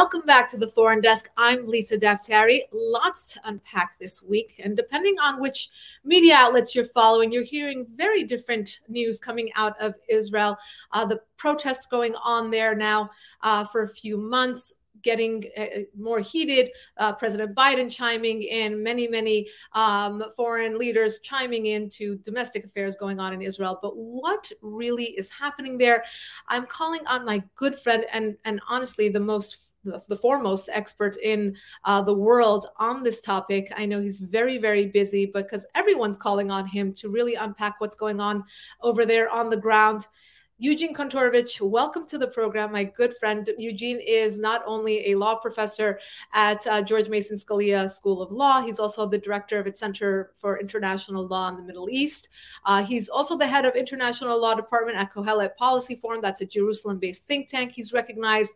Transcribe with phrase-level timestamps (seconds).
[0.00, 1.28] Welcome back to the Foreign Desk.
[1.36, 2.62] I'm Lisa Daftari.
[2.72, 4.58] Lots to unpack this week.
[4.64, 5.68] And depending on which
[6.04, 10.56] media outlets you're following, you're hearing very different news coming out of Israel.
[10.92, 13.10] Uh, the protests going on there now
[13.42, 15.66] uh, for a few months getting uh,
[15.96, 16.70] more heated.
[16.96, 23.20] Uh, President Biden chiming in, many, many um, foreign leaders chiming into domestic affairs going
[23.20, 23.78] on in Israel.
[23.82, 26.04] But what really is happening there?
[26.48, 31.56] I'm calling on my good friend and and honestly the most the, foremost expert in
[31.84, 33.72] uh, the world on this topic.
[33.76, 37.96] I know he's very, very busy because everyone's calling on him to really unpack what's
[37.96, 38.44] going on
[38.82, 40.06] over there on the ground.
[40.62, 42.70] Eugene Kontorovich, welcome to the program.
[42.70, 45.98] My good friend Eugene is not only a law professor
[46.34, 50.32] at uh, George Mason Scalia School of Law, he's also the director of its Center
[50.34, 52.28] for International Law in the Middle East.
[52.66, 56.20] Uh, he's also the head of International Law Department at Kohelet Policy Forum.
[56.20, 57.72] That's a Jerusalem based think tank.
[57.72, 58.52] He's recognized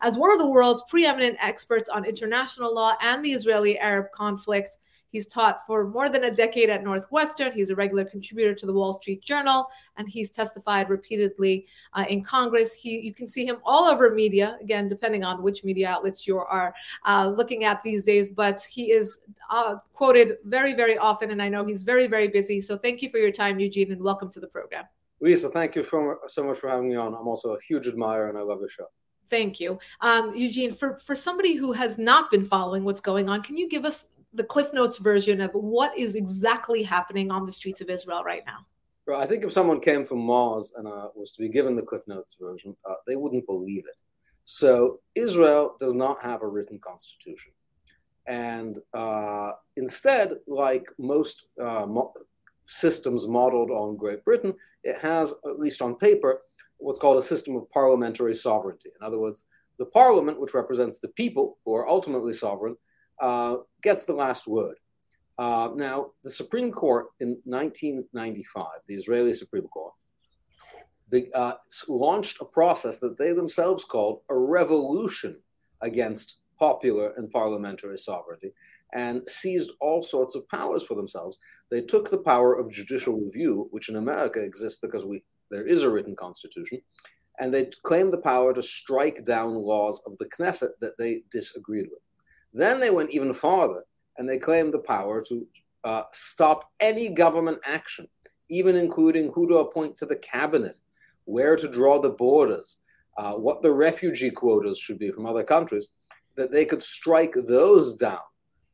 [0.00, 4.78] as one of the world's preeminent experts on international law and the Israeli Arab conflict.
[5.10, 7.52] He's taught for more than a decade at Northwestern.
[7.52, 12.22] He's a regular contributor to the Wall Street Journal, and he's testified repeatedly uh, in
[12.22, 12.74] Congress.
[12.74, 16.38] He, you can see him all over media, again, depending on which media outlets you
[16.38, 16.74] are
[17.06, 18.30] uh, looking at these days.
[18.30, 19.20] But he is
[19.50, 22.60] uh, quoted very, very often, and I know he's very, very busy.
[22.60, 24.84] So thank you for your time, Eugene, and welcome to the program.
[25.20, 27.14] Lisa, thank you for, so much for having me on.
[27.14, 28.86] I'm also a huge admirer, and I love the show.
[29.30, 30.72] Thank you, um, Eugene.
[30.72, 34.06] For for somebody who has not been following what's going on, can you give us
[34.32, 38.42] the Cliff Notes version of what is exactly happening on the streets of Israel right
[38.46, 38.66] now?
[39.16, 42.02] I think if someone came from Mars and uh, was to be given the Cliff
[42.06, 44.02] Notes version, uh, they wouldn't believe it.
[44.44, 47.52] So Israel does not have a written constitution.
[48.26, 52.12] And uh, instead, like most uh, mo-
[52.66, 56.42] systems modeled on Great Britain, it has, at least on paper,
[56.76, 58.90] what's called a system of parliamentary sovereignty.
[59.00, 59.44] In other words,
[59.78, 62.76] the parliament, which represents the people who are ultimately sovereign,
[63.20, 64.76] uh, gets the last word.
[65.38, 69.92] Uh, now, the Supreme Court in 1995, the Israeli Supreme Court,
[71.34, 71.54] uh,
[71.88, 75.40] launched a process that they themselves called a revolution
[75.80, 78.52] against popular and parliamentary sovereignty
[78.92, 81.38] and seized all sorts of powers for themselves.
[81.70, 85.82] They took the power of judicial review, which in America exists because we there is
[85.82, 86.80] a written constitution,
[87.40, 91.86] and they claimed the power to strike down laws of the Knesset that they disagreed
[91.90, 92.02] with.
[92.52, 93.84] Then they went even farther
[94.16, 95.46] and they claimed the power to
[95.84, 98.08] uh, stop any government action,
[98.48, 100.78] even including who to appoint to the cabinet,
[101.24, 102.78] where to draw the borders,
[103.16, 105.88] uh, what the refugee quotas should be from other countries,
[106.36, 108.20] that they could strike those down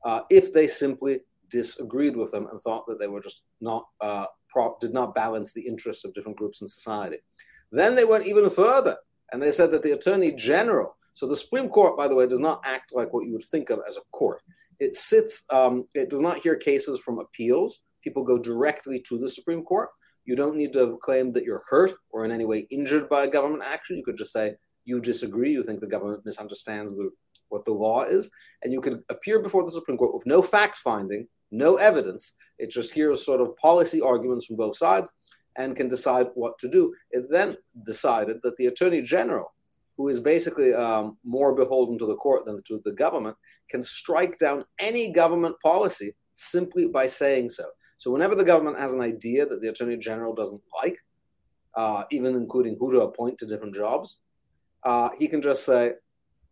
[0.04, 1.20] uh, if they simply
[1.50, 5.52] disagreed with them and thought that they were just not uh, prop, did not balance
[5.52, 7.18] the interests of different groups in society.
[7.70, 8.96] Then they went even further
[9.32, 12.40] and they said that the attorney general so the Supreme Court, by the way, does
[12.40, 14.42] not act like what you would think of as a court.
[14.80, 17.84] It sits, um, it does not hear cases from appeals.
[18.02, 19.88] People go directly to the Supreme Court.
[20.24, 23.30] You don't need to claim that you're hurt or in any way injured by a
[23.30, 23.96] government action.
[23.96, 27.10] You could just say you disagree, you think the government misunderstands the,
[27.48, 28.28] what the law is,
[28.62, 32.32] and you could appear before the Supreme Court with no fact finding, no evidence.
[32.58, 35.12] It just hears sort of policy arguments from both sides
[35.56, 36.92] and can decide what to do.
[37.12, 39.54] It then decided that the Attorney General
[39.96, 43.36] who is basically um, more beholden to the court than to the government,
[43.70, 47.64] can strike down any government policy simply by saying so.
[47.96, 50.98] So, whenever the government has an idea that the attorney general doesn't like,
[51.76, 54.18] uh, even including who to appoint to different jobs,
[54.84, 55.92] uh, he can just say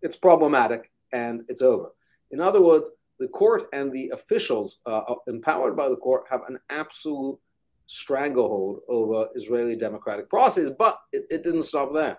[0.03, 1.91] it's problematic and it's over.
[2.31, 6.59] In other words, the court and the officials uh, empowered by the court have an
[6.71, 7.39] absolute
[7.87, 12.19] stranglehold over Israeli democratic processes, but it, it didn't stop there.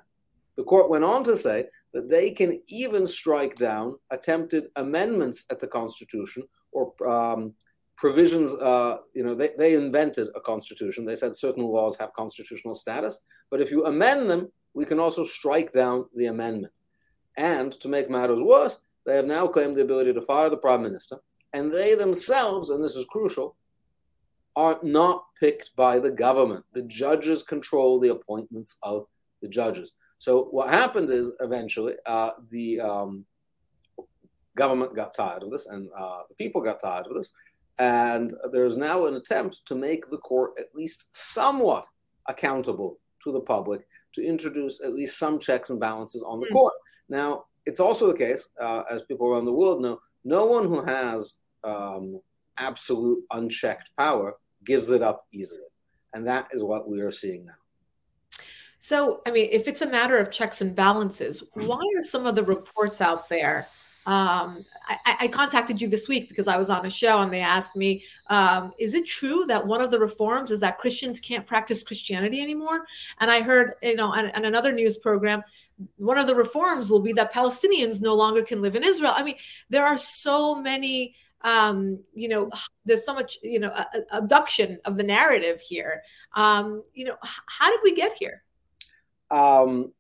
[0.56, 5.60] The court went on to say that they can even strike down attempted amendments at
[5.60, 7.54] the Constitution or um,
[7.98, 8.56] provisions.
[8.56, 11.06] Uh, you know, they, they invented a constitution.
[11.06, 13.20] They said certain laws have constitutional status,
[13.50, 16.74] but if you amend them, we can also strike down the amendment.
[17.38, 20.82] And to make matters worse, they have now claimed the ability to fire the prime
[20.82, 21.18] minister,
[21.54, 23.56] and they themselves, and this is crucial,
[24.56, 26.64] are not picked by the government.
[26.74, 29.08] The judges control the appointments of
[29.42, 29.94] the judges.
[30.24, 33.26] So what happened is eventually uh, the um,
[34.56, 37.32] government got tired of this, and uh, the people got tired of this,
[37.78, 41.86] and there's now an attempt to make the court at least somewhat
[42.30, 46.54] accountable to the public to introduce at least some checks and balances on the mm.
[46.54, 46.74] court.
[47.10, 50.86] Now, it's also the case, uh, as people around the world know, no one who
[50.86, 51.36] has
[51.66, 52.22] um,
[52.56, 55.68] absolute unchecked power gives it up easily.
[56.14, 57.56] And that is what we are seeing now.
[58.84, 62.36] So, I mean, if it's a matter of checks and balances, why are some of
[62.36, 63.70] the reports out there?
[64.06, 67.40] Um, I, I, contacted you this week because I was on a show and they
[67.40, 71.48] asked me, um, is it true that one of the reforms is that Christians can't
[71.48, 72.86] practice Christianity anymore?
[73.22, 75.44] And I heard, you know, on, on another news program,
[75.96, 79.14] one of the reforms will be that Palestinians no longer can live in Israel.
[79.16, 79.38] I mean,
[79.70, 81.16] there are so many
[81.46, 82.50] um, you know,
[82.84, 83.74] there's so much, you know,
[84.12, 86.02] abduction of the narrative here.
[86.34, 88.44] Um, you know, how did we get here?
[89.34, 89.92] Um,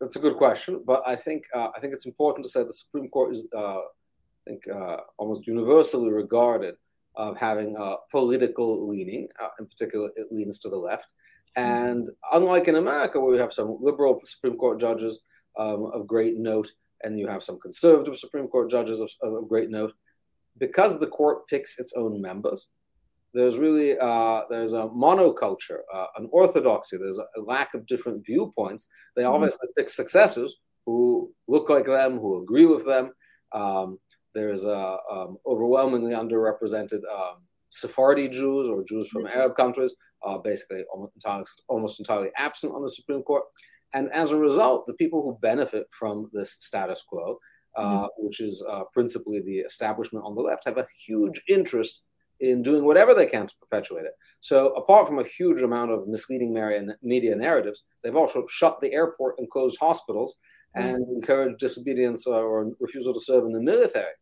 [0.00, 2.72] that's a good question, but I think uh, I think it's important to say the
[2.72, 6.74] Supreme Court is, uh, I think, uh, almost universally regarded
[7.16, 9.28] of having a political leaning.
[9.42, 11.08] Uh, in particular, it leans to the left.
[11.56, 15.20] And unlike in America, where we have some liberal Supreme Court judges
[15.58, 16.70] um, of great note,
[17.02, 19.92] and you have some conservative Supreme Court judges of, of great note,
[20.58, 22.68] because the court picks its own members,
[23.34, 26.96] there's really uh, there's a monoculture, uh, an orthodoxy.
[26.96, 28.86] There's a, lack of different viewpoints.
[29.16, 29.32] They mm-hmm.
[29.32, 33.12] obviously pick successors who look like them, who agree with them.
[33.52, 33.98] Um,
[34.34, 37.36] there's a um, overwhelmingly underrepresented um,
[37.68, 39.38] Sephardi Jews or Jews from mm-hmm.
[39.38, 39.94] Arab countries,
[40.24, 43.44] uh, basically almost entirely, almost entirely absent on the Supreme Court.
[43.94, 47.38] And as a result, the people who benefit from this status quo
[47.78, 48.06] uh, mm-hmm.
[48.16, 52.02] which is uh, principally the establishment on the left, have a huge interest
[52.40, 54.12] in doing whatever they can to perpetuate it.
[54.40, 56.52] So, apart from a huge amount of misleading
[57.02, 60.36] media narratives, they've also shut the airport and closed hospitals
[60.76, 60.88] mm-hmm.
[60.88, 64.12] and encouraged disobedience or refusal to serve in the military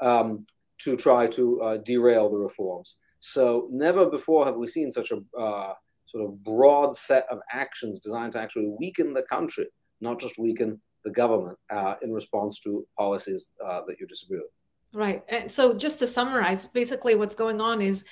[0.00, 0.46] um,
[0.78, 2.96] to try to uh, derail the reforms.
[3.20, 5.74] So, never before have we seen such a uh,
[6.06, 9.66] sort of broad set of actions designed to actually weaken the country,
[10.00, 14.50] not just weaken the government uh, in response to policies uh, that you disagree with.
[14.94, 15.22] Right.
[15.28, 18.04] And so, just to summarize, basically, what's going on is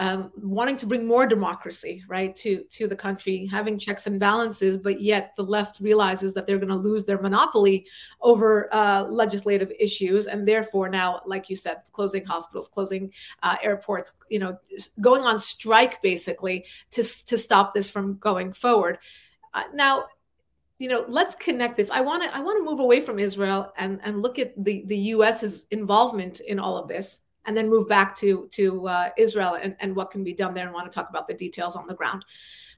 [0.00, 4.76] um, wanting to bring more democracy, right, to to the country, having checks and balances,
[4.76, 7.86] but yet the left realizes that they're going to lose their monopoly
[8.20, 13.12] over uh, legislative issues, and therefore now, like you said, closing hospitals, closing
[13.44, 14.58] uh, airports, you know,
[15.00, 18.98] going on strike basically to to stop this from going forward.
[19.54, 20.04] Uh, now,
[20.78, 21.90] you know let's connect this.
[21.90, 24.84] I want to i want to move away from israel and and look at the
[24.86, 29.54] the us's involvement in all of this and then move back to to uh, israel
[29.60, 31.86] and, and what can be done there and want to talk about the details on
[31.86, 32.24] the ground.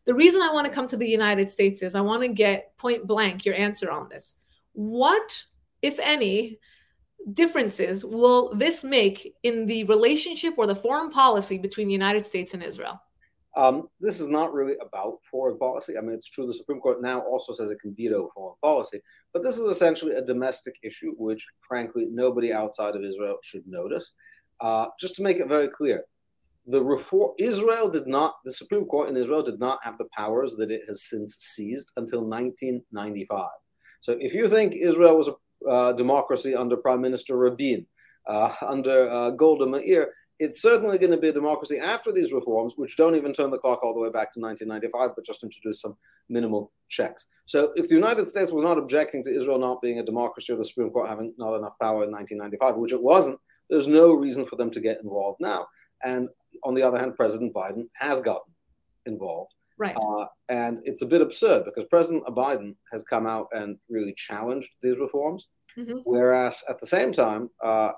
[0.05, 2.77] The reason i want to come to the united states is i want to get
[2.77, 4.37] point blank your answer on this.
[4.73, 5.45] What
[5.83, 6.59] if any
[7.33, 12.55] differences will this make in the relationship or the foreign policy between the united states
[12.55, 13.01] and israel
[13.57, 15.97] um, this is not really about foreign policy.
[15.97, 19.01] I mean, it's true the Supreme Court now also says it can veto foreign policy,
[19.33, 24.13] but this is essentially a domestic issue, which, frankly, nobody outside of Israel should notice.
[24.61, 26.05] Uh, just to make it very clear,
[26.67, 30.55] the reform Israel did not, the Supreme Court in Israel did not have the powers
[30.57, 33.49] that it has since seized until 1995.
[34.01, 37.87] So if you think Israel was a uh, democracy under Prime Minister Rabin,
[38.27, 42.75] uh, under uh, Golda Meir, it's certainly going to be a democracy after these reforms,
[42.77, 45.81] which don't even turn the clock all the way back to 1995, but just introduce
[45.81, 45.97] some
[46.29, 47.27] minimal checks.
[47.47, 50.57] So, if the United States was not objecting to Israel not being a democracy or
[50.57, 53.41] the Supreme Court having not enough power in 1995, which it wasn't,
[53.71, 55.67] there's no reason for them to get involved now.
[56.05, 56.29] And
[56.65, 58.53] on the other hand, President Biden has gotten
[59.07, 59.53] involved.
[59.79, 59.97] Right.
[59.97, 64.69] Uh, and it's a bit absurd because President Biden has come out and really challenged
[64.83, 65.49] these reforms.
[65.77, 65.99] Mm-hmm.
[66.05, 67.93] Whereas at the same time, uh,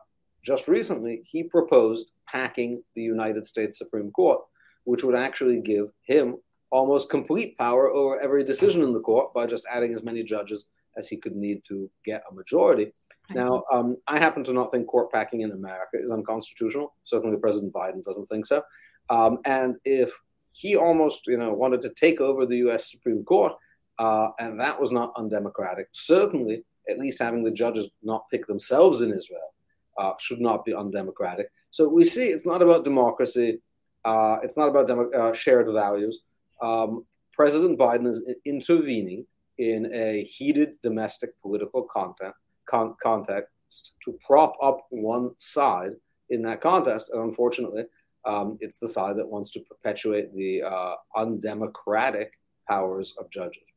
[0.49, 4.41] just recently, he proposed packing the United States Supreme Court,
[4.85, 6.37] which would actually give him
[6.71, 10.65] almost complete power over every decision in the court by just adding as many judges
[10.97, 12.91] as he could need to get a majority.
[13.35, 16.95] Now, um, I happen to not think court packing in America is unconstitutional.
[17.03, 18.63] Certainly, President Biden doesn't think so.
[19.11, 20.11] Um, and if
[20.51, 22.91] he almost, you know, wanted to take over the U.S.
[22.91, 23.53] Supreme Court,
[23.99, 29.03] uh, and that was not undemocratic, certainly, at least having the judges not pick themselves
[29.03, 29.53] in Israel
[29.99, 31.51] uh, should not be undemocratic.
[31.71, 33.61] So we see it's not about democracy.
[34.05, 36.21] Uh, it's not about demo- uh, shared values.
[36.63, 39.27] Um, President Biden is intervening
[39.59, 42.35] in a heated domestic political content,
[42.67, 45.93] con- context to prop up one side
[46.31, 47.11] in that contest.
[47.13, 47.85] And unfortunately,
[48.25, 52.39] um, it's the side that wants to perpetuate the uh, undemocratic
[52.69, 53.68] powers of judges.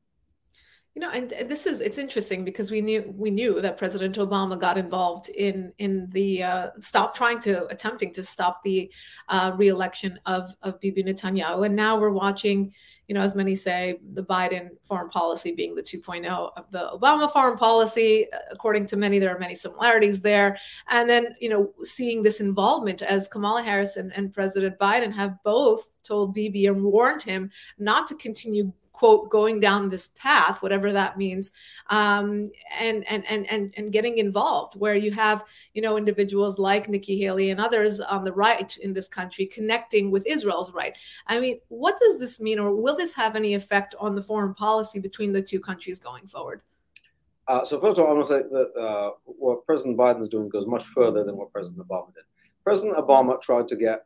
[0.93, 4.59] You know, and this is it's interesting because we knew we knew that President Obama
[4.59, 8.91] got involved in in the uh, stop trying to attempting to stop the
[9.29, 12.73] uh, reelection of of Bibi Netanyahu, and now we're watching.
[13.07, 17.29] You know, as many say, the Biden foreign policy being the 2.0 of the Obama
[17.29, 18.25] foreign policy.
[18.51, 20.57] According to many, there are many similarities there.
[20.89, 25.35] And then, you know, seeing this involvement as Kamala Harris and, and President Biden have
[25.43, 28.71] both told Bibi and warned him not to continue
[29.01, 31.49] quote going down this path whatever that means
[31.89, 35.43] um, and, and and and and getting involved where you have
[35.73, 40.11] you know individuals like nikki haley and others on the right in this country connecting
[40.11, 43.95] with israel's right i mean what does this mean or will this have any effect
[43.99, 46.61] on the foreign policy between the two countries going forward
[47.47, 50.29] uh, so first of all, I want to say that uh, what President Biden is
[50.29, 52.23] doing goes much further than what President Obama did.
[52.63, 54.05] President Obama tried to get,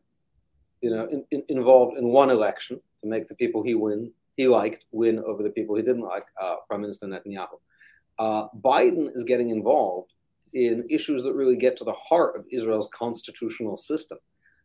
[0.82, 4.48] you know, in, in, involved in one election to make the people he win he
[4.48, 7.60] liked win over the people he didn't like, uh, Prime Minister Netanyahu.
[8.18, 10.14] Uh, Biden is getting involved
[10.54, 14.18] in issues that really get to the heart of Israel's constitutional system.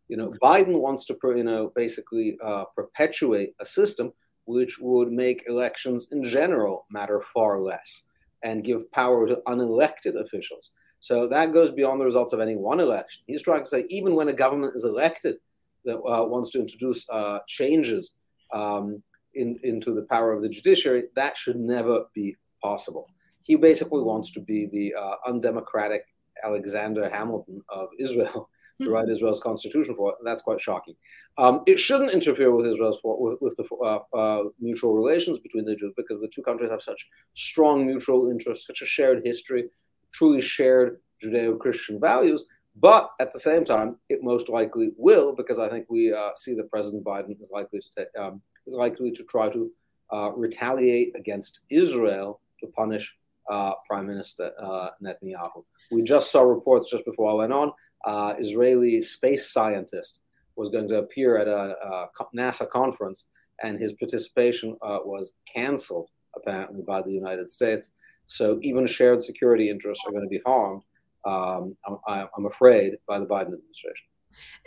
[0.08, 4.12] You know, Biden wants to, you know, basically uh, perpetuate a system
[4.46, 8.02] which would make elections in general matter far less
[8.42, 10.70] and give power to unelected officials.
[10.98, 13.22] So that goes beyond the results of any one election.
[13.26, 15.36] He's trying to say even when a government is elected
[15.84, 18.12] that uh, wants to introduce uh, changes
[18.52, 18.96] um,
[19.34, 23.08] in, into the power of the judiciary, that should never be possible.
[23.42, 26.04] He basically wants to be the uh, undemocratic
[26.44, 28.48] Alexander Hamilton of Israel
[28.80, 28.92] to hmm.
[28.92, 30.16] write Israel's constitution for it.
[30.24, 30.94] That's quite shocking.
[31.38, 35.76] Um, it shouldn't interfere with Israel's with, with the uh, uh, mutual relations between the
[35.76, 39.68] Jews because the two countries have such strong mutual interests, such a shared history,
[40.12, 42.44] truly shared Judeo-Christian values.
[42.76, 46.54] But at the same time, it most likely will because I think we uh, see
[46.54, 49.70] that President Biden is likely to take, um, is likely to try to
[50.12, 53.16] uh, retaliate against Israel to punish
[53.48, 55.64] uh, Prime Minister uh, Netanyahu.
[55.90, 57.72] We just saw reports just before I went on
[58.04, 60.22] uh, Israeli space scientist
[60.56, 63.26] was going to appear at a, a NASA conference,
[63.62, 67.92] and his participation uh, was canceled apparently by the United States.
[68.26, 70.82] So even shared security interests are going to be harmed.
[71.24, 74.06] Um, I'm, I'm afraid by the Biden administration.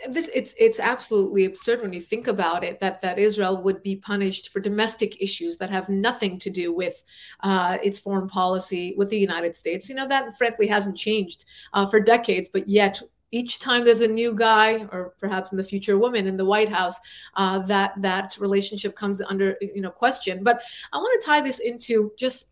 [0.08, 3.96] This it's it's absolutely absurd when you think about it that that Israel would be
[3.96, 7.02] punished for domestic issues that have nothing to do with
[7.40, 9.88] uh, its foreign policy with the United States.
[9.88, 13.00] You know that frankly hasn't changed uh, for decades, but yet
[13.34, 16.68] each time there's a new guy or perhaps in the future woman in the white
[16.68, 16.96] house
[17.34, 21.58] uh, that that relationship comes under you know question but i want to tie this
[21.58, 22.50] into just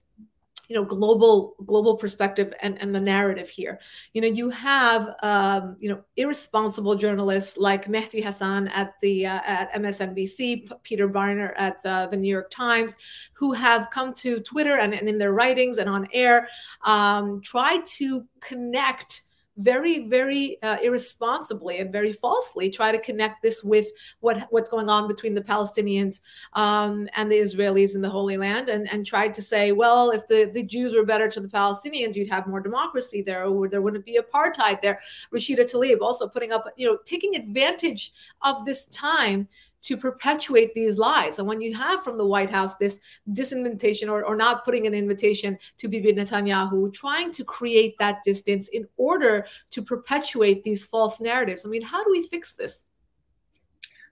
[0.72, 3.78] you know global global perspective and, and the narrative here.
[4.14, 9.40] You know you have um, you know irresponsible journalists like mehdi hasan at the uh,
[9.44, 12.96] at msnbc P- peter Beinart at the, the new york times
[13.34, 16.48] who have come to twitter and, and in their writings and on air
[16.84, 19.24] um, try to connect
[19.58, 23.86] very very uh, irresponsibly and very falsely try to connect this with
[24.20, 26.20] what what's going on between the palestinians
[26.54, 30.26] um, and the israelis in the holy land and and tried to say well if
[30.28, 33.82] the the jews were better to the palestinians you'd have more democracy there or there
[33.82, 34.98] wouldn't be apartheid there.
[35.34, 39.48] Rashida tlaib also putting up you know taking advantage of this time
[39.82, 41.38] to perpetuate these lies.
[41.38, 44.94] And when you have from the White House this disinvitation or, or not putting an
[44.94, 51.20] invitation to Bibi Netanyahu, trying to create that distance in order to perpetuate these false
[51.20, 51.66] narratives.
[51.66, 52.84] I mean, how do we fix this?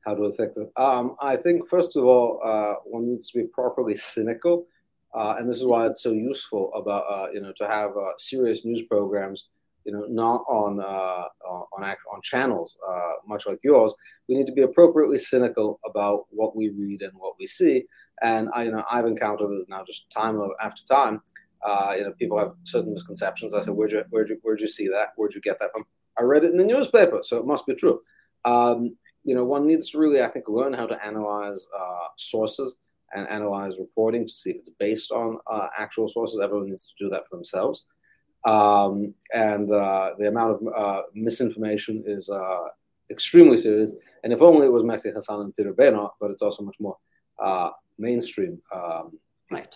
[0.04, 0.70] How do we fix it?
[0.76, 4.66] Um, I think, first of all, uh, one needs to be properly cynical.
[5.12, 8.10] Uh, and this is why it's so useful about, uh, you know, to have uh,
[8.16, 9.48] serious news programs
[9.84, 13.94] you know, not on uh, on on channels uh, much like yours.
[14.28, 17.84] We need to be appropriately cynical about what we read and what we see.
[18.22, 21.22] And I, you know, I've encountered this now just time after time.
[21.62, 23.54] Uh, you know, people have certain misconceptions.
[23.54, 25.08] I said, "Where'd you where'd you where'd you see that?
[25.16, 25.84] Where'd you get that from?"
[26.18, 28.00] I read it in the newspaper, so it must be true.
[28.44, 32.76] Um, you know, one needs to really, I think, learn how to analyze uh, sources
[33.14, 36.40] and analyze reporting to see if it's based on uh, actual sources.
[36.40, 37.86] Everyone needs to do that for themselves
[38.44, 42.68] um, and uh, the amount of uh, misinformation is uh,
[43.10, 43.94] extremely serious.
[44.24, 46.96] And if only it was Mehdi Hasan and Peter Beinart, but it's also much more
[47.38, 48.60] uh, mainstream.
[48.74, 49.18] Um,
[49.50, 49.74] right.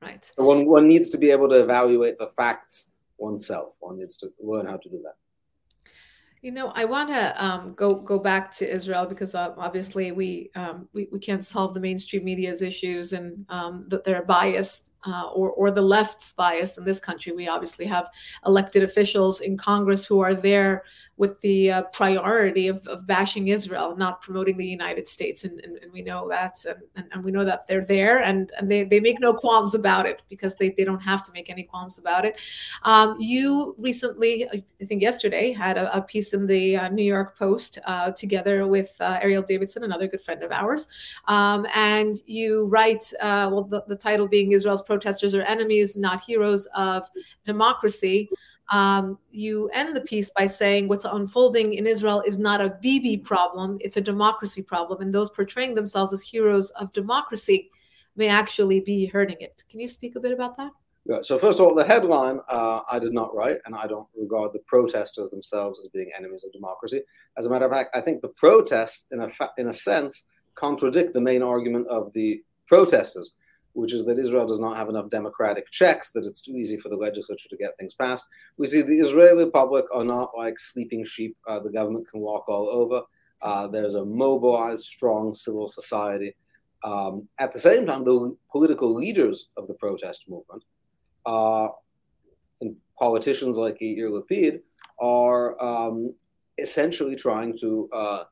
[0.00, 0.24] Right.
[0.24, 3.74] So one, one needs to be able to evaluate the facts oneself.
[3.80, 5.14] One needs to learn how to do that.
[6.40, 10.52] You know, I want to um, go go back to Israel because uh, obviously we,
[10.54, 15.28] um, we we can't solve the mainstream media's issues and um, that they're biased uh,
[15.28, 17.32] or, or the left's biased in this country.
[17.32, 18.08] We obviously have
[18.46, 20.84] elected officials in Congress who are there
[21.18, 25.44] with the uh, priority of, of bashing Israel, not promoting the United States.
[25.44, 28.70] And, and, and we know that, and, and, we know that they're there and, and
[28.70, 31.64] they, they make no qualms about it because they, they don't have to make any
[31.64, 32.38] qualms about it.
[32.84, 37.36] Um, you recently, I think yesterday, had a, a piece in the uh, New York
[37.36, 40.86] Post uh, together with uh, Ariel Davidson, another good friend of ours.
[41.26, 46.22] Um, and you write, uh, well, the, the title being Israel's protesters are enemies, not
[46.22, 47.10] heroes of
[47.42, 48.30] democracy.
[48.70, 53.16] Um, you end the piece by saying what's unfolding in Israel is not a Bibi
[53.16, 55.00] problem, it's a democracy problem.
[55.00, 57.70] And those portraying themselves as heroes of democracy
[58.16, 59.64] may actually be hurting it.
[59.70, 60.72] Can you speak a bit about that?
[61.06, 64.06] Yeah, so first of all, the headline uh, I did not write, and I don't
[64.14, 67.00] regard the protesters themselves as being enemies of democracy.
[67.38, 70.24] As a matter of fact, I think the protests, in a fa- in a sense,
[70.54, 73.36] contradict the main argument of the protesters,
[73.72, 76.88] which is that Israel does not have enough democratic checks, that it's too easy for
[76.88, 78.26] the legislature to get things passed.
[78.56, 82.48] We see the Israeli public are not like sleeping sheep; uh, the government can walk
[82.48, 83.02] all over.
[83.40, 86.34] Uh, there's a mobilized, strong civil society.
[86.84, 90.64] Um, at the same time, the political leaders of the protest movement
[91.26, 91.68] uh,
[92.60, 94.60] and politicians like Yair Lapid
[95.00, 96.14] are um,
[96.58, 98.24] essentially trying to uh,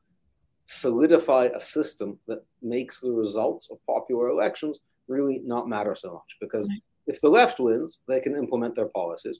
[0.65, 6.37] solidify a system that makes the results of popular elections really not matter so much.
[6.39, 6.69] Because
[7.07, 9.39] if the left wins, they can implement their policies,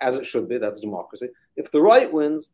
[0.00, 0.58] as it should be.
[0.58, 1.28] That's democracy.
[1.56, 2.52] If the right wins,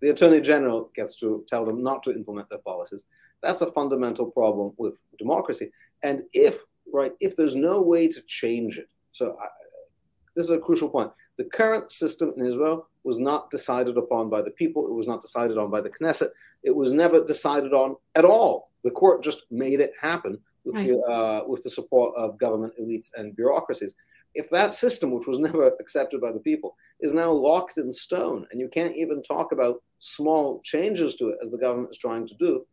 [0.00, 3.04] the attorney general gets to tell them not to implement their policies.
[3.42, 5.70] That's a fundamental problem with democracy.
[6.02, 6.62] And if
[6.92, 9.46] right, if there's no way to change it, so I,
[10.34, 11.10] this is a crucial point.
[11.36, 14.86] The current system in Israel was not decided upon by the people.
[14.86, 16.28] It was not decided on by the Knesset.
[16.62, 18.70] It was never decided on at all.
[18.82, 20.88] The court just made it happen with, right.
[20.88, 23.94] the, uh, with the support of government elites and bureaucracies.
[24.34, 28.46] If that system, which was never accepted by the people, is now locked in stone,
[28.50, 32.26] and you can't even talk about small changes to it as the government is trying
[32.26, 32.66] to do,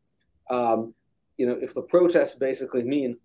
[0.50, 0.94] um,
[1.38, 3.18] you know, if the protests basically mean,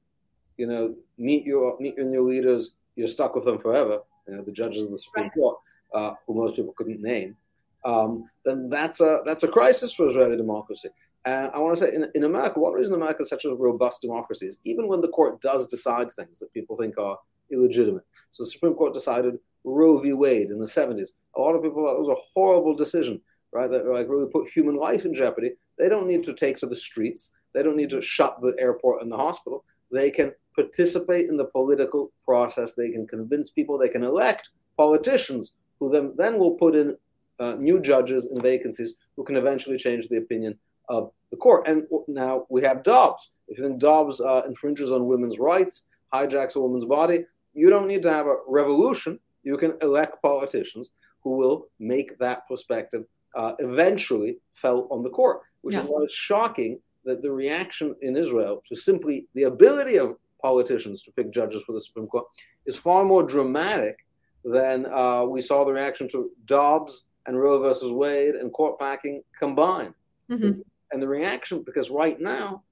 [0.57, 4.43] you know, meet your meet your new leaders, you're stuck with them forever you know,
[4.43, 5.35] the judges of the Supreme right.
[5.35, 5.59] Court,
[5.95, 7.37] uh, who most people couldn't name,
[7.85, 10.89] um, then that's a that's a crisis for Israeli democracy.
[11.27, 14.01] And I want to say, in, in America, one reason America is such a robust
[14.01, 17.19] democracy is even when the court does decide things that people think are
[17.51, 18.05] illegitimate.
[18.31, 20.13] So the Supreme Court decided Roe v.
[20.13, 21.11] Wade in the 70s.
[21.37, 23.21] A lot of people thought it was a horrible decision,
[23.53, 23.69] right?
[23.69, 25.51] That like really put human life in jeopardy.
[25.79, 27.31] They don't need to take to the streets.
[27.55, 29.65] They don't need to shut the airport and the hospital.
[29.91, 32.75] They can participate in the political process.
[32.75, 33.77] They can convince people.
[33.77, 36.97] They can elect politicians who then, then will put in
[37.41, 40.59] uh, new judges in vacancies who can eventually change the opinion
[40.89, 41.67] of the court.
[41.69, 43.33] And now we have Dobbs.
[43.49, 47.89] If you think Dobbs uh, infringes on women's rights, hijacks a woman's body, you don't
[47.89, 49.19] need to have a revolution.
[49.43, 55.41] You can elect politicians who will make that perspective uh, eventually felt on the court,
[55.63, 55.85] which yes.
[55.85, 61.03] is why it's shocking that the reaction in Israel to simply the ability of politicians
[61.03, 62.27] to pick judges for the Supreme Court
[62.67, 64.05] is far more dramatic
[64.45, 69.23] than uh, we saw the reaction to Dobbs and Roe versus Wade and court packing
[69.39, 69.95] combined.
[70.31, 70.61] Mm-hmm.
[70.93, 72.63] And the reaction, because right now,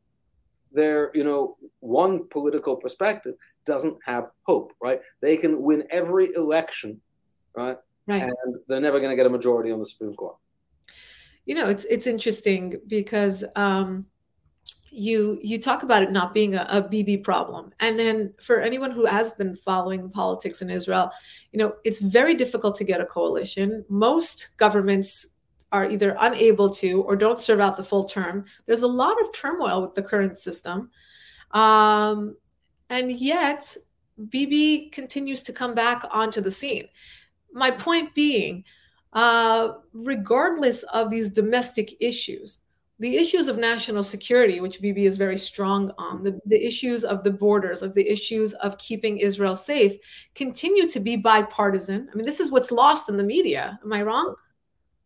[0.73, 5.01] there, you know, one political perspective doesn't have hope, right?
[5.21, 7.01] They can win every election,
[7.57, 7.77] right?
[8.07, 8.23] right.
[8.23, 10.37] And they're never going to get a majority on the Supreme Court.
[11.47, 14.07] You know, it's it's interesting because um,
[14.95, 18.93] you you talk about it not being a, a Bibi problem and then for anyone
[18.93, 21.11] who has been following politics in israel
[21.53, 25.34] you know it's very difficult to get a coalition most governments
[25.75, 29.33] are either unable to or don't serve out the full term there's a lot of
[29.33, 30.89] turmoil with the current system
[31.51, 32.37] um,
[32.91, 33.77] and yet
[34.29, 36.87] Bibi continues to come back onto the scene
[37.53, 38.63] my point being
[39.13, 42.61] uh, regardless of these domestic issues
[43.01, 47.25] the issues of national security, which Bibi is very strong on, the, the issues of
[47.25, 49.99] the borders, of the issues of keeping Israel safe,
[50.37, 52.09] continue to be bipartisan.
[52.11, 53.81] I mean, this is what's lost in the media.
[53.85, 54.37] Am I wrong?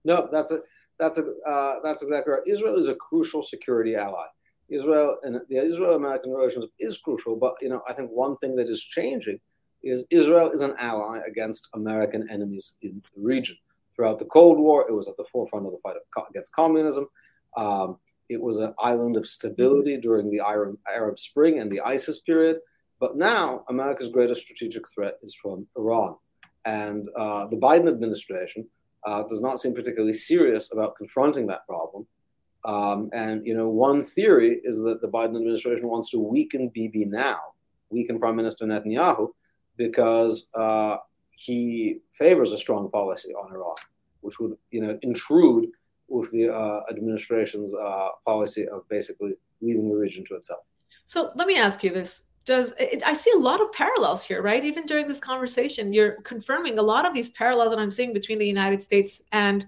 [0.05, 0.61] No, that's a
[0.99, 2.43] that's a uh, that's exactly right.
[2.47, 4.27] Israel is a crucial security ally.
[4.69, 8.69] Israel and the Israel-American relationship is crucial, but you know, I think one thing that
[8.69, 9.41] is changing
[9.83, 13.57] is Israel is an ally against American enemies in the region.
[13.95, 15.97] Throughout the Cold War, it was at the forefront of the fight
[16.31, 17.07] against communism.
[17.57, 22.59] Um, it was an island of stability during the Arab Spring and the ISIS period.
[23.01, 26.17] But now, America's greatest strategic threat is from Iran.
[26.65, 28.69] And uh, the Biden administration
[29.05, 32.07] uh, does not seem particularly serious about confronting that problem.
[32.65, 37.05] Um, and, you know, one theory is that the Biden administration wants to weaken Bibi
[37.05, 37.39] now,
[37.91, 39.31] weaken Prime Minister Netanyahu,
[39.77, 40.97] because uh,
[41.31, 43.77] he favors a strong policy on Iran,
[44.23, 45.69] which would, you know, intrude
[46.09, 50.61] with the uh, administration's uh, policy of basically leaving the region to itself.
[51.07, 52.25] So let me ask you this.
[52.49, 54.65] Does it, I see a lot of parallels here, right?
[54.65, 58.39] Even during this conversation, you're confirming a lot of these parallels that I'm seeing between
[58.39, 59.67] the United States and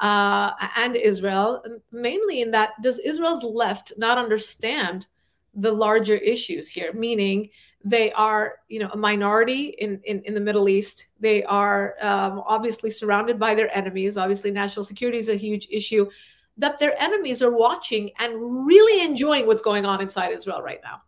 [0.00, 5.08] uh, and Israel, mainly in that does Israel's left not understand
[5.52, 6.94] the larger issues here?
[6.94, 7.50] Meaning,
[7.84, 11.08] they are, you know, a minority in, in, in the Middle East.
[11.20, 14.16] They are um, obviously surrounded by their enemies.
[14.16, 16.08] Obviously, national security is a huge issue.
[16.56, 18.32] That their enemies are watching and
[18.66, 21.02] really enjoying what's going on inside Israel right now.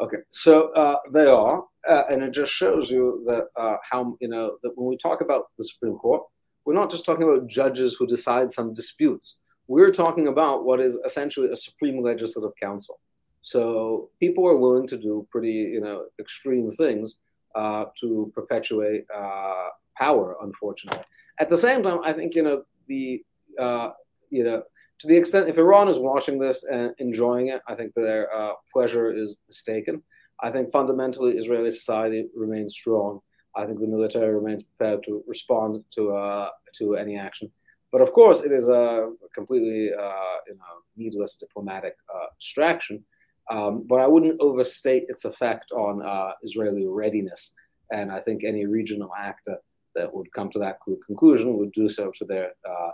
[0.00, 4.28] Okay, so uh, they are, uh, and it just shows you that uh, how you
[4.28, 6.22] know that when we talk about the Supreme Court,
[6.64, 9.38] we're not just talking about judges who decide some disputes.
[9.66, 13.00] We're talking about what is essentially a supreme legislative council.
[13.42, 17.16] So people are willing to do pretty, you know, extreme things
[17.54, 20.36] uh, to perpetuate uh, power.
[20.42, 21.04] Unfortunately,
[21.40, 23.22] at the same time, I think you know the
[23.58, 23.90] uh,
[24.30, 24.62] you know
[24.98, 28.52] to the extent if Iran is watching this and enjoying it, I think their uh,
[28.72, 30.02] pleasure is mistaken.
[30.42, 33.20] I think fundamentally Israeli society remains strong.
[33.56, 37.50] I think the military remains prepared to respond to uh, to any action.
[37.90, 43.04] But of course, it is a completely uh, you know, needless diplomatic uh, distraction.
[43.50, 47.52] Um, but I wouldn't overstate its effect on uh, Israeli readiness.
[47.90, 49.56] And I think any regional actor
[49.94, 52.90] that would come to that conclusion would do so to their uh,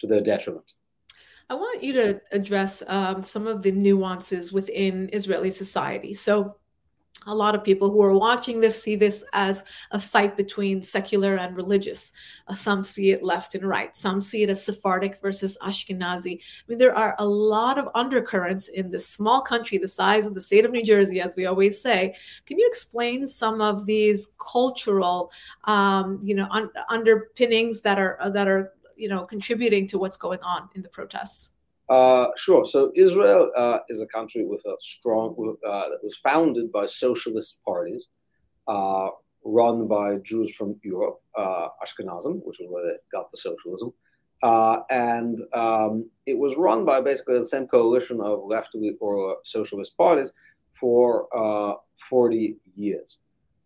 [0.00, 0.64] to their detriment.
[1.50, 6.14] I want you to address um, some of the nuances within Israeli society.
[6.14, 6.56] So,
[7.26, 11.36] a lot of people who are watching this see this as a fight between secular
[11.36, 12.12] and religious.
[12.48, 13.96] Uh, some see it left and right.
[13.96, 16.38] Some see it as Sephardic versus Ashkenazi.
[16.38, 20.34] I mean, there are a lot of undercurrents in this small country, the size of
[20.34, 22.14] the state of New Jersey, as we always say.
[22.46, 25.30] Can you explain some of these cultural,
[25.64, 30.42] um, you know, un- underpinnings that are that are you know contributing to what's going
[30.54, 31.50] on in the protests?
[31.88, 32.64] Uh, sure.
[32.64, 35.28] So Israel uh, is a country with a strong
[35.66, 38.06] uh, that was founded by socialist parties,
[38.68, 39.10] uh,
[39.44, 43.92] run by Jews from Europe, uh, Ashkenazim, which is where they got the socialism,
[44.44, 49.96] uh, and um, it was run by basically the same coalition of left or socialist
[49.98, 50.32] parties
[50.80, 51.26] for
[51.96, 53.18] 40 years.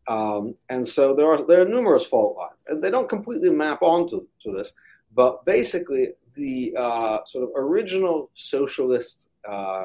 [0.09, 3.81] Um, and so there are there are numerous fault lines, and they don't completely map
[3.83, 4.73] onto to this.
[5.17, 9.85] But basically, the uh, sort of original socialist uh,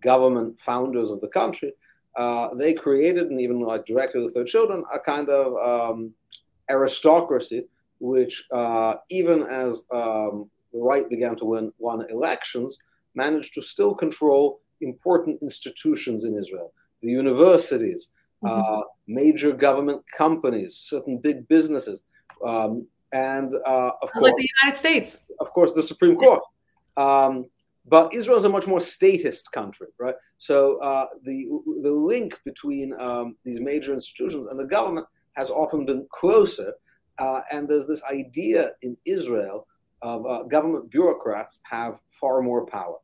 [0.00, 1.72] government founders of the country,
[2.14, 6.14] uh, they created and even like directly with their children a kind of um,
[6.70, 7.66] aristocracy,
[7.98, 12.78] which uh, even as um, the right began to win won elections,
[13.16, 18.12] managed to still control important institutions in Israel, the universities,
[18.44, 18.46] mm-hmm.
[18.46, 22.04] Uh, major government companies, certain big businesses.
[22.44, 26.42] Um, and uh, of course, like the United States, of course, the Supreme Court.
[26.96, 27.46] Um,
[27.86, 30.14] but Israel is a much more statist country, right?
[30.36, 31.48] So uh, the
[31.82, 36.74] the link between um, these major institutions and the government has often been closer.
[37.18, 39.66] Uh, and there's this idea in Israel
[40.02, 42.96] of uh, government bureaucrats have far more power.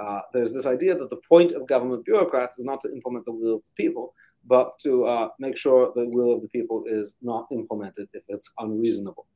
[0.00, 3.32] Uh, there's this idea that the point of government bureaucrats is not to implement the
[3.32, 4.14] will of the people,
[4.46, 8.50] but to uh, make sure the will of the people is not implemented if it's
[8.58, 9.26] unreasonable.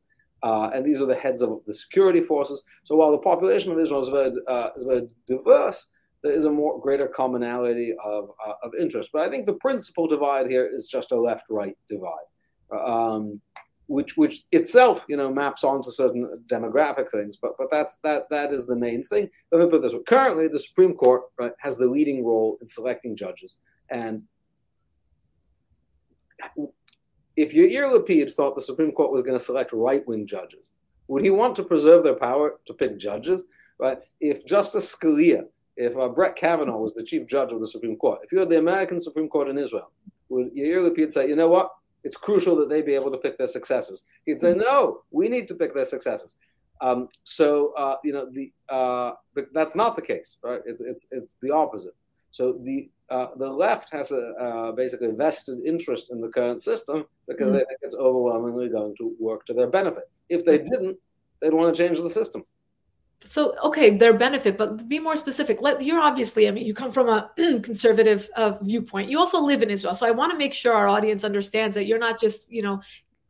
[0.43, 2.63] Uh, and these are the heads of the security forces.
[2.85, 5.91] So while the population of Israel is very, uh, is very diverse,
[6.23, 9.11] there is a more greater commonality of, uh, of interest.
[9.13, 12.27] But I think the principal divide here is just a left-right divide,
[12.73, 13.41] um,
[13.87, 17.37] which which itself you know maps onto certain demographic things.
[17.37, 19.29] But but that's that that is the main thing.
[19.53, 22.67] Let me put this way: currently, the Supreme Court right, has the leading role in
[22.67, 23.57] selecting judges,
[23.91, 24.23] and
[27.37, 30.71] if Yair Lapid thought the Supreme Court was going to select right-wing judges,
[31.09, 33.45] would he want to preserve their power to pick judges?
[33.79, 33.99] Right?
[34.21, 35.45] If Justice Scalia,
[35.77, 38.49] if uh, Brett Kavanaugh was the chief judge of the Supreme Court, if you had
[38.49, 39.91] the American Supreme Court in Israel,
[40.29, 41.71] would Yair Lapid say, you know what?
[42.03, 44.05] It's crucial that they be able to pick their successors.
[44.25, 46.37] He'd say, no, we need to pick their successors.
[46.81, 50.61] Um, so uh, you know the, uh, the, that's not the case, right?
[50.67, 51.95] It's it's it's the opposite.
[52.31, 57.05] So the uh, the left has a uh, basically vested interest in the current system
[57.29, 57.57] because mm-hmm.
[57.57, 60.05] they think it's overwhelmingly going to work to their benefit.
[60.29, 60.99] If they didn't,
[61.41, 62.45] they'd want to change the system.
[63.29, 65.63] So okay, their benefit, but be more specific.
[65.63, 69.09] Let, you're obviously, I mean, you come from a conservative uh, viewpoint.
[69.09, 71.87] You also live in Israel, so I want to make sure our audience understands that
[71.87, 72.83] you're not just, you know,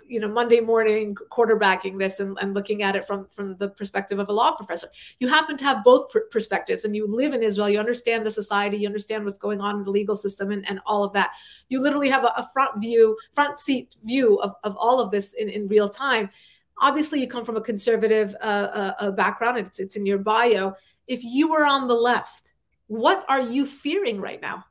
[0.08, 4.18] you know monday morning quarterbacking this and, and looking at it from from the perspective
[4.18, 4.88] of a law professor.
[5.18, 8.30] You happen to have both pr- perspectives and you live in israel you understand the
[8.30, 11.32] society you understand what's going on in the legal system and, and all of that.
[11.68, 15.34] You literally have a, a front view front seat view of, of all of this
[15.34, 16.30] in, in real time.
[16.80, 20.74] Obviously you come from a conservative uh, uh, uh background it's, it's in your bio.
[21.06, 22.54] If you were on the left
[22.88, 24.64] what are you fearing right now?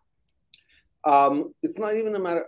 [1.04, 2.45] Um, it's not even a matter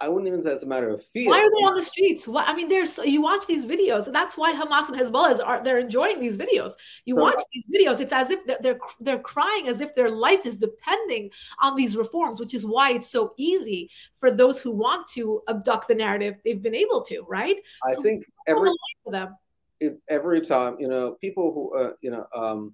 [0.00, 1.30] I wouldn't even say it's a matter of fear.
[1.30, 2.28] Why are they on the streets?
[2.28, 5.62] What I mean, there's you watch these videos, and that's why Hamas and Hezbollah are
[5.62, 6.72] they're enjoying these videos.
[7.04, 10.46] You watch these videos, it's as if they're, they're they're crying as if their life
[10.46, 15.06] is depending on these reforms, which is why it's so easy for those who want
[15.08, 16.36] to abduct the narrative.
[16.44, 17.56] They've been able to, right?
[17.84, 18.70] I so think every
[19.04, 19.36] for them.
[19.80, 22.72] If every time you know people who uh, you know um,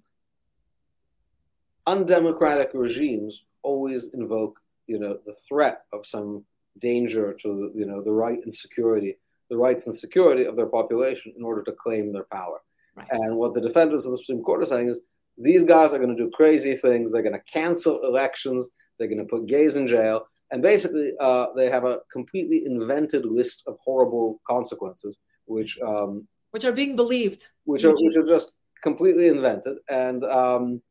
[1.87, 6.45] undemocratic regimes always invoke you know the threat of some
[6.79, 9.17] danger to you know the right and security,
[9.49, 12.61] the rights and security of their population in order to claim their power.
[12.95, 13.07] Right.
[13.11, 15.01] And what the defenders of the Supreme Court are saying is
[15.37, 17.11] these guys are going to do crazy things.
[17.11, 18.69] They're going to cancel elections.
[18.97, 20.27] They're going to put gays in jail.
[20.51, 26.65] And basically, uh, they have a completely invented list of horrible consequences, which um, which
[26.65, 29.77] are being believed, which are which are just completely invented.
[29.89, 30.81] And um,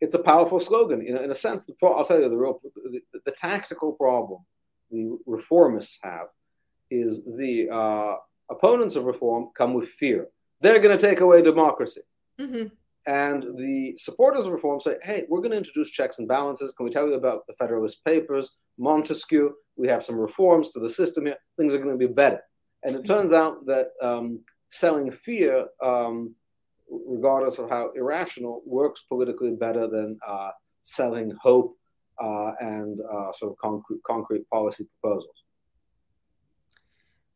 [0.00, 1.06] it's a powerful slogan.
[1.06, 3.92] You know, in a sense, the pro- I'll tell you the real the, the, tactical
[3.92, 4.44] problem
[4.92, 6.26] the reformists have
[6.90, 8.16] is the uh,
[8.50, 10.28] opponents of reform come with fear.
[10.60, 12.02] They're going to take away democracy.
[12.40, 12.66] Mm-hmm.
[13.06, 16.72] And the supporters of reform say, hey, we're going to introduce checks and balances.
[16.72, 19.54] Can we tell you about the Federalist Papers, Montesquieu?
[19.76, 21.36] We have some reforms to the system here.
[21.58, 22.40] Things are going to be better.
[22.84, 26.34] And it turns out that um, selling fear, um,
[26.90, 30.50] regardless of how irrational, works politically better than uh,
[30.82, 31.76] selling hope
[32.22, 35.38] uh, and uh, sort of concrete, concrete policy proposals.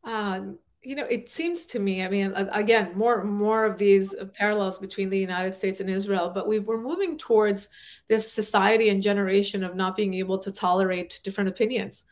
[0.03, 2.31] Um, you know, it seems to me, I mean,
[2.63, 6.79] again, more more of these parallels between the United States and Israel, but we were
[6.89, 7.67] moving towards
[8.07, 12.05] this society and generation of not being able to tolerate different opinions.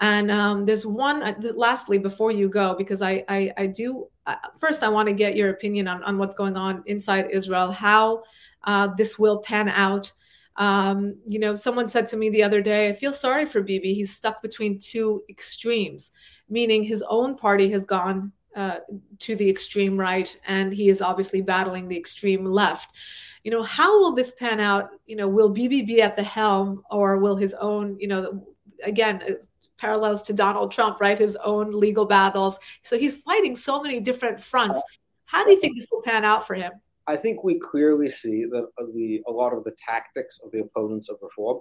[0.00, 4.36] And um, there's one, uh, lastly, before you go, because I, I, I do, uh,
[4.58, 8.22] first, I want to get your opinion on, on what's going on inside Israel, how
[8.64, 10.12] uh, this will pan out.
[10.56, 13.94] Um, you know, someone said to me the other day, I feel sorry for Bibi.
[13.94, 16.12] He's stuck between two extremes
[16.48, 18.78] meaning his own party has gone uh,
[19.18, 22.94] to the extreme right and he is obviously battling the extreme left.
[23.42, 24.90] You know how will this pan out?
[25.06, 28.46] You know will bibi be at the helm or will his own you know
[28.82, 29.32] again uh,
[29.76, 31.18] parallels to donald trump right?
[31.18, 32.58] His own legal battles.
[32.82, 34.82] So he's fighting so many different fronts.
[35.26, 36.72] How do you think this will pan out for him
[37.06, 41.08] i think we clearly see that the a lot of the tactics of the opponents
[41.08, 41.60] of reform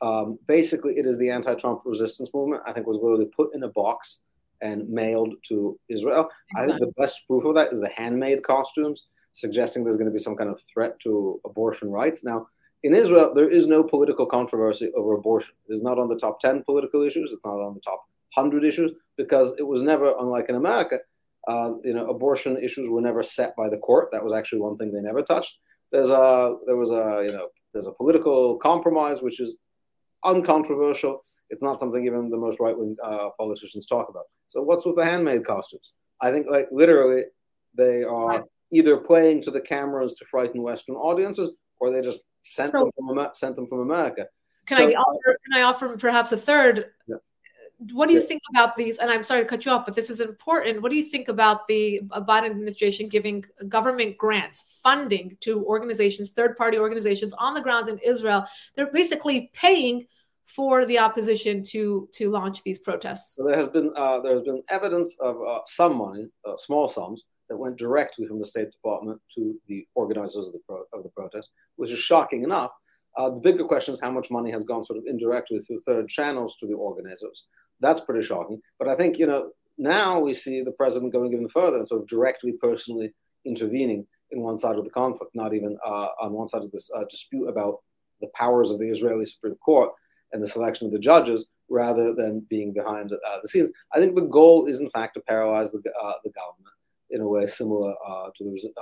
[0.00, 2.62] um, basically, it is the anti-Trump resistance movement.
[2.66, 4.22] I think was literally put in a box
[4.60, 6.30] and mailed to Israel.
[6.50, 6.56] Exactly.
[6.56, 10.12] I think the best proof of that is the handmade costumes, suggesting there's going to
[10.12, 12.24] be some kind of threat to abortion rights.
[12.24, 12.46] Now,
[12.82, 15.54] in Israel, there is no political controversy over abortion.
[15.68, 17.32] It is not on the top 10 political issues.
[17.32, 21.00] It's not on the top 100 issues because it was never, unlike in America,
[21.48, 24.10] uh, you know, abortion issues were never set by the court.
[24.12, 25.58] That was actually one thing they never touched.
[25.90, 29.56] There's a, there was a, you know, there's a political compromise, which is
[30.24, 31.22] uncontroversial.
[31.50, 34.24] It's not something even the most right wing uh, politicians talk about.
[34.46, 35.92] So what's with the handmade costumes?
[36.20, 37.24] I think like literally
[37.74, 42.72] they are either playing to the cameras to frighten Western audiences, or they just sent
[42.72, 44.26] so, them from sent them from America.
[44.66, 45.38] Can so, I offer?
[45.44, 46.86] Can I offer perhaps a third?
[47.06, 47.16] Yeah.
[47.92, 48.98] What do you think about these?
[48.98, 50.82] And I'm sorry to cut you off, but this is important.
[50.82, 56.56] What do you think about the Biden administration giving government grants, funding to organizations, third
[56.56, 58.44] party organizations on the ground in Israel?
[58.74, 60.06] They're basically paying
[60.48, 63.36] for the opposition to to launch these protests?
[63.36, 66.88] So there has been uh, there has been evidence of uh, some money, uh, small
[66.88, 71.02] sums, that went directly from the State Department to the organizers of the pro- of
[71.02, 72.70] the protest, which is shocking enough.
[73.16, 76.08] Uh, the bigger question is how much money has gone sort of indirectly through third
[76.08, 77.46] channels to the organizers.
[77.80, 78.60] That's pretty shocking.
[78.78, 82.02] But I think you know now we see the president going even further and sort
[82.02, 83.12] of directly, personally
[83.44, 86.90] intervening in one side of the conflict, not even uh, on one side of this
[86.94, 87.78] uh, dispute about
[88.20, 89.90] the powers of the Israeli Supreme Court,
[90.32, 93.70] and the selection of the judges rather than being behind uh, the scenes.
[93.92, 96.74] I think the goal is, in fact, to paralyze the, uh, the government
[97.10, 98.72] in a way similar uh, to the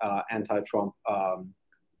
[0.00, 1.52] uh, anti Trump um,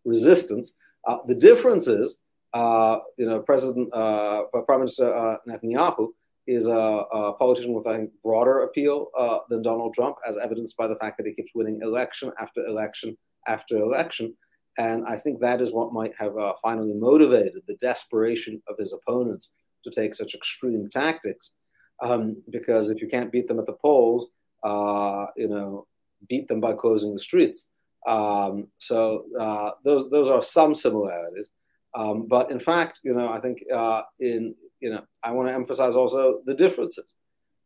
[0.04, 0.76] resistance.
[1.06, 2.18] Uh, the difference is,
[2.54, 6.08] you know, President, Prime Minister Netanyahu
[6.46, 9.08] is a, a, politician with, think, broader appeal
[9.48, 13.16] than Donald Trump, as evidenced by the fact that he keeps winning election after election
[13.46, 14.34] after election.
[14.78, 18.92] And I think that is what might have uh, finally motivated the desperation of his
[18.92, 21.54] opponents to take such extreme tactics.
[22.02, 24.28] Um, because if you can't beat them at the polls,
[24.62, 25.86] uh, you know,
[26.28, 27.68] beat them by closing the streets.
[28.06, 31.50] Um, so uh, those those are some similarities.
[31.94, 35.54] Um, but in fact, you know, I think uh, in you know, I want to
[35.54, 37.14] emphasize also the differences.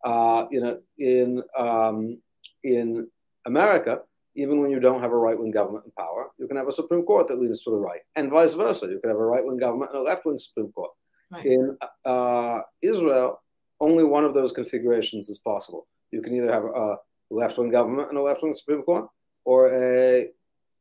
[0.05, 2.19] Uh, you know, in um,
[2.63, 3.09] in
[3.47, 4.01] America,
[4.35, 6.73] even when you don't have a right wing government in power, you can have a
[6.73, 8.87] Supreme Court that leans to the right, and vice versa.
[8.87, 10.91] You can have a right wing government and a left wing Supreme Court.
[11.31, 11.47] Right.
[11.47, 13.41] In uh, Israel,
[13.81, 15.87] only one of those configurations is possible.
[16.11, 16.97] You can either have a
[17.31, 19.07] left wing government and a left wing Supreme Court,
[19.45, 20.29] or a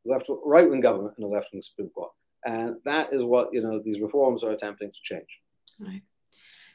[0.04, 2.10] left right wing government and a left wing Supreme Court.
[2.44, 5.28] And that is what you know these reforms are attempting to change.
[5.78, 6.02] Right.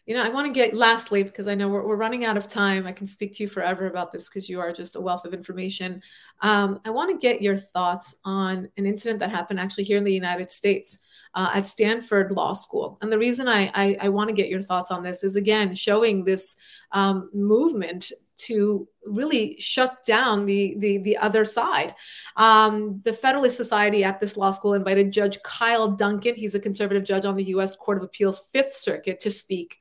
[0.06, 2.48] you know, I want to get lastly, because I know we're, we're running out of
[2.48, 2.86] time.
[2.86, 5.34] I can speak to you forever about this because you are just a wealth of
[5.34, 6.02] information.
[6.42, 10.04] Um, I want to get your thoughts on an incident that happened actually here in
[10.04, 11.00] the United States
[11.34, 13.00] uh, at Stanford Law School.
[13.02, 15.74] And the reason I, I, I want to get your thoughts on this is again
[15.74, 16.56] showing this
[16.92, 21.96] um, movement to really shut down the the, the other side.
[22.36, 26.36] Um, the Federalist Society at this law school invited Judge Kyle Duncan.
[26.36, 27.76] He's a conservative judge on the U.S.
[27.76, 29.78] Court of Appeals Fifth Circuit to speak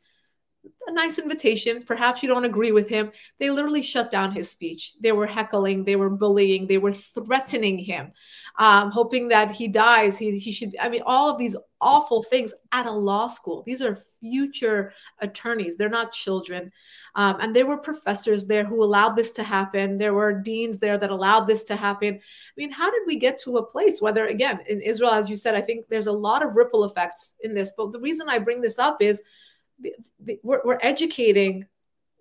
[0.86, 1.82] a nice invitation.
[1.82, 3.10] Perhaps you don't agree with him.
[3.38, 4.92] They literally shut down his speech.
[5.00, 8.12] They were heckling, they were bullying, they were threatening him,
[8.58, 10.18] um, hoping that he dies.
[10.18, 13.62] He, he should, I mean, all of these awful things at a law school.
[13.66, 16.70] These are future attorneys, they're not children.
[17.14, 19.98] Um, and there were professors there who allowed this to happen.
[19.98, 22.14] There were deans there that allowed this to happen.
[22.14, 22.20] I
[22.56, 25.54] mean, how did we get to a place, whether, again, in Israel, as you said,
[25.54, 27.72] I think there's a lot of ripple effects in this.
[27.76, 29.22] But the reason I bring this up is,
[30.42, 31.66] we're, we're educating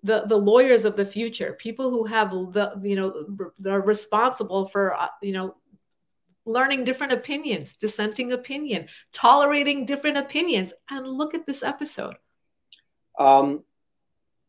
[0.04, 3.14] the the lawyers of the future people who have the you know
[3.66, 5.56] are responsible for uh, you know
[6.46, 10.74] learning different opinions dissenting opinion tolerating different opinions.
[10.90, 12.16] And look at this episode.
[13.18, 13.64] Um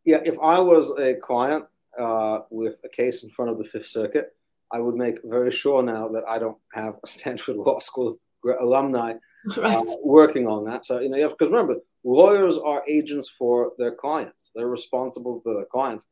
[0.05, 1.65] yeah if i was a client
[1.99, 4.37] uh, with a case in front of the fifth circuit
[4.71, 8.19] i would make very sure now that i don't have a stanford law school
[8.61, 9.15] alumni
[9.57, 9.77] right.
[9.77, 10.85] uh, working on that.
[10.85, 14.51] So you know because remember lawyers are agents for their clients.
[14.55, 16.07] They're responsible for their clients.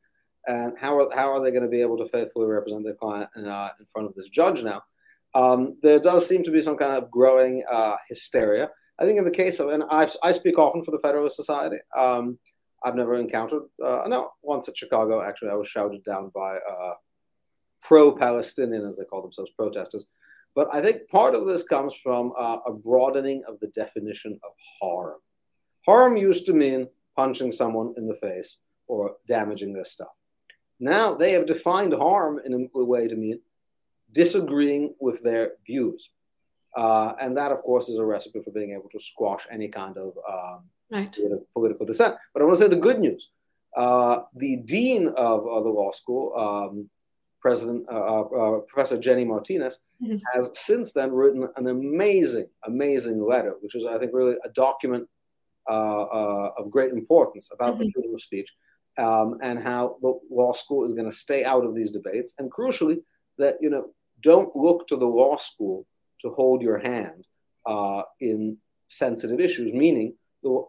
[0.47, 3.29] And how are, how are they going to be able to faithfully represent their client
[3.37, 4.81] in, uh, in front of this judge now?
[5.35, 8.69] Um, there does seem to be some kind of growing uh, hysteria.
[8.99, 11.77] I think in the case of, and I, I speak often for the Federalist Society.
[11.95, 12.37] Um,
[12.83, 16.93] I've never encountered, uh, no, once at Chicago, actually, I was shouted down by uh,
[17.81, 20.09] pro Palestinian, as they call themselves, protesters.
[20.53, 24.51] But I think part of this comes from uh, a broadening of the definition of
[24.81, 25.15] harm.
[25.85, 30.13] Harm used to mean punching someone in the face or damaging their stuff.
[30.79, 33.39] Now they have defined harm in a way to mean
[34.11, 36.09] disagreeing with their views.
[36.75, 39.97] Uh, and that, of course, is a recipe for being able to squash any kind
[39.97, 41.15] of um, right.
[41.53, 42.15] political dissent.
[42.33, 43.29] But I want to say the good news.
[43.75, 46.89] Uh, the dean of uh, the law school, um,
[47.39, 50.17] President uh, uh, uh, Professor Jenny Martinez, mm-hmm.
[50.33, 55.07] has since then written an amazing, amazing letter, which is, I think, really a document
[55.67, 57.83] of great importance about mm-hmm.
[57.83, 58.49] the freedom of speech
[58.97, 62.33] um, and how the law school is going to stay out of these debates.
[62.37, 63.01] And crucially,
[63.37, 63.89] that you know,
[64.21, 65.85] don't look to the law school
[66.21, 67.25] to hold your hand
[67.65, 69.73] uh, in sensitive issues.
[69.73, 70.15] Meaning,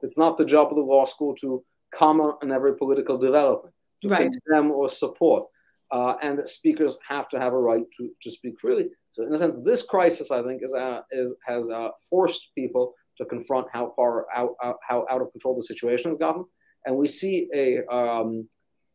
[0.03, 4.09] it's not the job of the law school to comment on every political development, to
[4.09, 4.31] right.
[4.47, 5.45] condemn or support.
[5.91, 8.89] Uh, and that speakers have to have a right to, to speak freely.
[9.11, 12.95] So, in a sense, this crisis, I think, is, uh, is has uh, forced people
[13.19, 16.43] to confront how far out, out how out of control the situation has gotten.
[16.87, 18.49] And we see a um,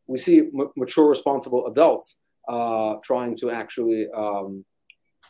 [0.08, 4.66] we see m- mature, responsible adults uh, trying to actually um,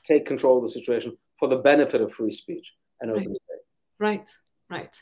[0.03, 3.33] take control of the situation for the benefit of free speech and open right.
[3.33, 3.63] debate.
[3.99, 4.29] Right,
[4.69, 4.95] right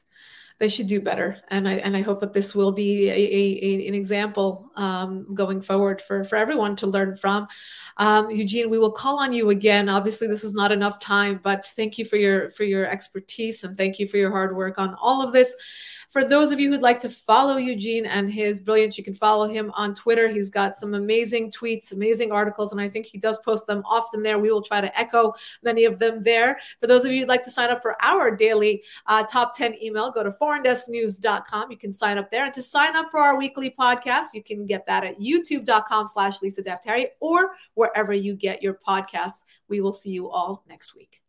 [0.59, 1.37] they should do better.
[1.49, 5.61] And I and I hope that this will be a, a, an example um, going
[5.61, 7.47] forward for for everyone to learn from.
[7.97, 9.89] Um, Eugene, we will call on you again.
[9.89, 13.77] Obviously, this is not enough time, but thank you for your for your expertise and
[13.77, 15.55] thank you for your hard work on all of this.
[16.09, 19.45] For those of you who'd like to follow Eugene and his brilliance, you can follow
[19.45, 20.29] him on Twitter.
[20.29, 24.23] He's got some amazing tweets, amazing articles, and I think he does post them often
[24.23, 24.39] there.
[24.39, 26.59] We will try to echo many of them there.
[26.79, 29.75] For those of you who'd like to sign up for our daily uh, top 10
[29.83, 31.71] email, go to foreigndesknews.com.
[31.71, 32.45] You can sign up there.
[32.45, 36.41] And to sign up for our weekly podcast, you can get that at youtube.com slash
[36.41, 39.43] Lisa Daftari or wherever you get your podcasts.
[39.67, 41.21] We will see you all next week.